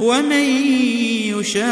[0.00, 0.46] ومن
[1.36, 1.68] يشاق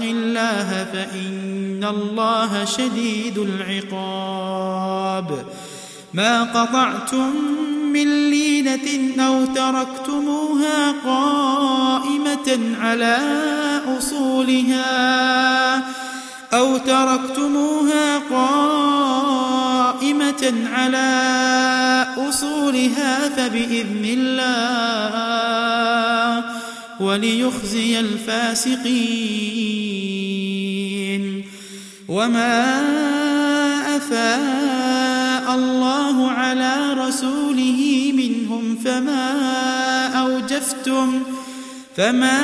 [0.00, 5.44] الله فإن الله شديد العقاب.
[6.14, 7.30] ما قطعتم
[7.92, 13.18] من لينة أو تركتموها قائمة على
[13.98, 15.76] أصولها
[16.52, 19.59] أو تركتموها قائمة
[20.44, 21.10] على
[22.28, 25.10] أصولها فبإذن الله
[27.00, 29.30] وليخزي الفاسقين.
[32.08, 32.80] وما
[33.96, 39.30] أفاء الله على رسوله منهم فما
[40.06, 41.22] أوجفتم
[41.96, 42.40] فما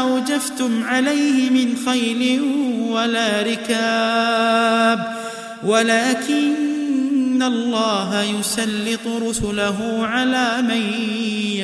[0.00, 2.40] أوجفتم عليه من خيل
[2.90, 4.89] ولا ركاب.
[5.64, 10.82] ولكن الله يسلط رسله على من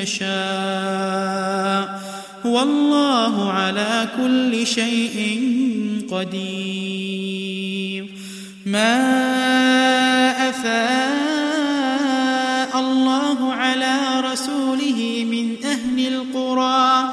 [0.03, 2.01] يشاء.
[2.45, 5.41] والله على كل شيء
[6.11, 8.07] قدير.
[8.67, 8.97] ما
[10.49, 10.87] أفاء
[12.81, 17.13] الله على رسوله من أهل القرى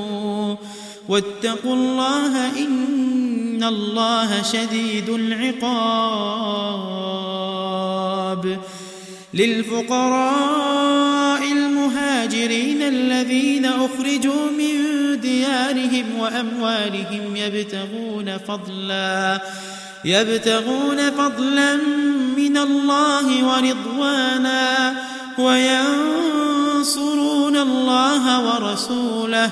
[1.11, 5.81] واتقوا الله إن الله شديد العقاب
[9.33, 10.71] للفقراء
[11.51, 14.75] المهاجرين الذين أخرجوا من
[15.19, 19.41] ديارهم وأموالهم يبتغون فضلا
[20.05, 21.75] يبتغون فضلا
[22.37, 24.95] من الله ورضوانا
[25.37, 26.37] وينصرون
[27.57, 29.51] الله ورسوله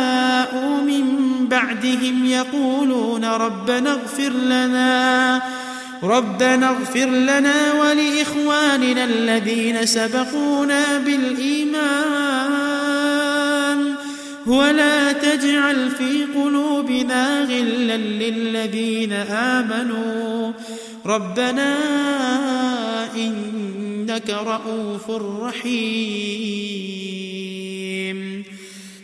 [1.51, 5.41] بعدهم يقولون ربنا اغفر لنا
[6.03, 11.81] ربنا اغفر لنا ولإخواننا الذين سبقونا بالإيمان.
[14.47, 20.51] ولا تجعل في قلوبنا غلا للذين آمنوا.
[21.05, 21.77] ربنا
[23.15, 25.11] إنك رؤوف
[25.41, 26.61] رحيم.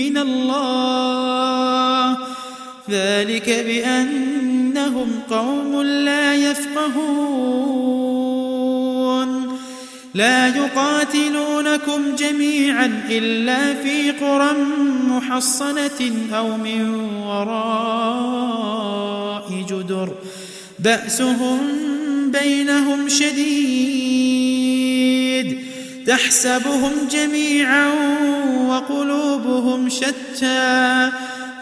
[0.00, 1.90] من الله.
[2.90, 7.70] ذلك بأنهم قوم لا يفقهون.
[10.14, 14.52] لا يقاتلونكم جميعا إلا في قرى
[15.08, 16.94] محصنة أو من
[17.26, 18.30] وراء
[19.68, 20.08] جدر.
[20.78, 21.58] بأسهم
[22.26, 23.99] بينهم شديد.
[26.10, 27.92] تحسبهم جميعا
[28.68, 31.10] وقلوبهم شتى.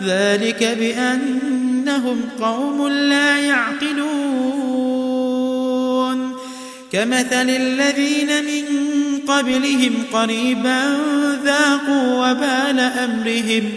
[0.03, 4.39] ذلك بأنهم قوم لا يعقلون.
[6.93, 8.65] كمثل الذين من
[9.29, 10.97] قبلهم قريبا
[11.45, 13.73] ذاقوا وبال أمرهم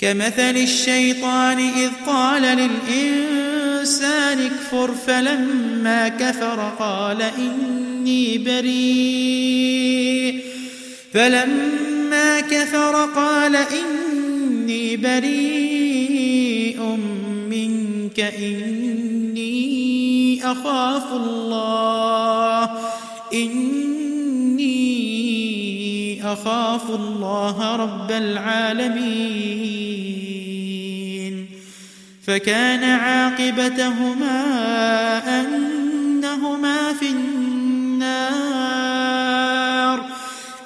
[0.00, 3.39] كمثل الشيطان إذ قال للإنسان
[3.80, 10.40] اكفر فلما كفر قال إني بريء.
[11.12, 16.80] فلما كفر قال إني بريء
[17.50, 19.50] منك إني
[20.44, 22.70] أخاف الله
[23.34, 24.80] إني
[26.32, 29.70] أخاف الله رب العالمين.
[32.30, 34.40] فكان عاقبتهما
[35.40, 38.30] أنهما في النار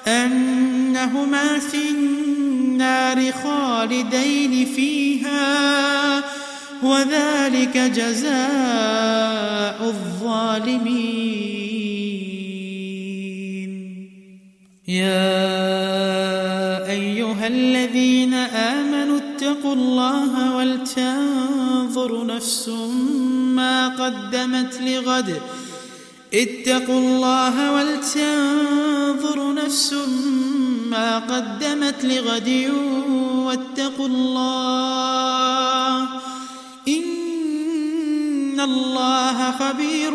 [0.07, 6.23] أنهما في النار خالدين فيها
[6.83, 8.35] وذلك جزاء
[9.81, 11.15] الظالمين.
[14.87, 15.45] يا
[16.89, 18.84] أيها الذين آمنوا
[19.65, 22.69] اتقوا الله ولتنظر نفس
[23.57, 25.41] ما قدمت لغد.
[26.33, 29.93] اتقوا الله ولتنظر نفس
[30.89, 32.71] ما قدمت لغد
[33.45, 36.07] واتقوا الله.
[36.87, 40.13] إن الله خبير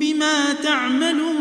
[0.00, 1.40] بما تعملون.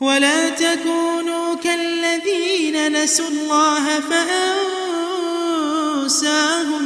[0.00, 1.19] ولا تكونوا
[1.64, 4.00] كالذين نسوا الله
[6.00, 6.84] فأنساهم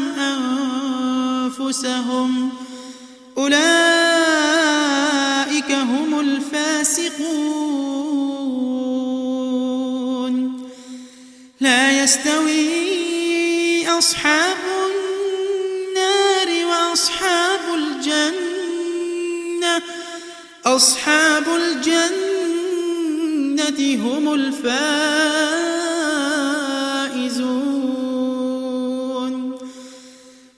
[1.58, 2.50] أنفسهم.
[3.38, 3.54] أولئك
[5.72, 7.54] هم الفاسقون.
[11.60, 18.44] لا يستوي أصحاب النار وأصحاب الجنة.
[20.66, 22.43] أصحاب الجنة
[23.80, 24.74] هم الفائزون.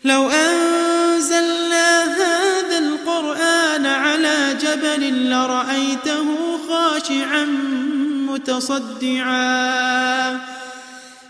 [0.04, 7.44] لو أنزلنا هذا القرآن على جبل لرأيته خاشعا
[8.28, 9.76] متصدعا.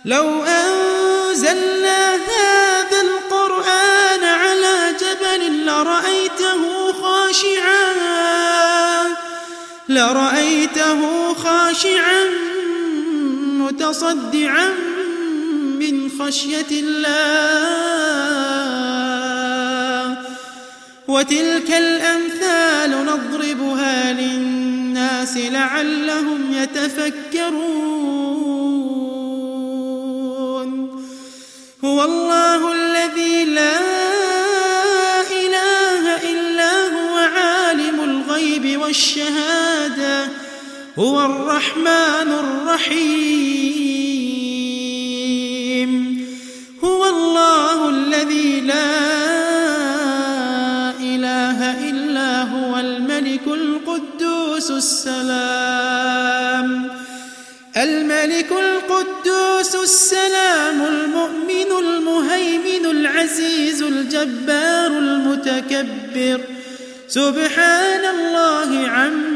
[0.04, 8.25] لو أنزلنا هذا القرآن على جبل لرأيته خاشعا
[9.96, 11.00] لرأيته
[11.34, 12.24] خاشعا
[13.60, 14.68] متصدعا
[15.80, 17.16] من خشية الله.
[21.08, 27.66] وتلك الأمثال نضربها للناس لعلهم يتفكرون.
[31.84, 33.80] هو الله الذي لا
[35.30, 39.45] إله إلا هو عالم الغيب الشهادة
[40.98, 43.50] هو الرحمن الرحيم.
[46.84, 48.96] هو الله الذي لا
[51.00, 56.26] إله إلا هو الملك القدوس السلام.
[57.76, 66.40] الملك القدوس السلام المؤمن المهيمن العزيز الجبار المتكبر.
[67.08, 69.35] سبحان الله عما